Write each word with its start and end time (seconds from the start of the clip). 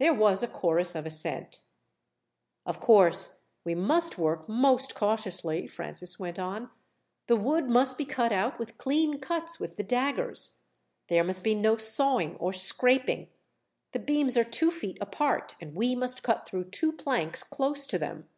There 0.00 0.12
was 0.12 0.42
a 0.42 0.48
chorus 0.48 0.96
of 0.96 1.06
assent. 1.06 1.60
"Of 2.66 2.80
course 2.80 3.44
we 3.62 3.76
must 3.76 4.18
work 4.18 4.48
most 4.48 4.96
cautiously," 4.96 5.68
Francis 5.68 6.18
went 6.18 6.36
on. 6.40 6.68
"The 7.28 7.36
wood 7.36 7.70
must 7.70 7.96
be 7.96 8.06
cut 8.06 8.32
out 8.32 8.58
with 8.58 8.76
clean 8.76 9.20
cuts 9.20 9.60
with 9.60 9.76
the 9.76 9.84
daggers. 9.84 10.62
There 11.08 11.22
must 11.22 11.44
be 11.44 11.54
no 11.54 11.76
sawing 11.76 12.34
or 12.38 12.52
scraping. 12.52 13.28
The 13.92 14.00
beams 14.00 14.36
are 14.36 14.42
two 14.42 14.72
feet 14.72 14.98
apart, 15.00 15.54
and 15.60 15.76
we 15.76 15.94
must 15.94 16.24
cut 16.24 16.44
through 16.44 16.64
two 16.70 16.90
planks 16.92 17.44
close 17.44 17.86
to 17.86 18.00
them. 18.00 18.28